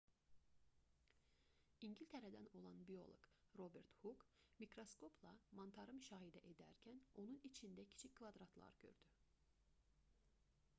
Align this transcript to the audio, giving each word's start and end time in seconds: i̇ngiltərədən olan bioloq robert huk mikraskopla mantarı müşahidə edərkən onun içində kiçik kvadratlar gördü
i̇ngiltərədən 1.87 2.47
olan 2.59 2.79
bioloq 2.91 3.27
robert 3.61 3.93
huk 3.99 4.25
mikraskopla 4.65 5.35
mantarı 5.61 5.97
müşahidə 6.01 6.45
edərkən 6.55 7.05
onun 7.27 7.47
içində 7.53 7.89
kiçik 7.95 8.19
kvadratlar 8.23 8.83
gördü 8.89 9.15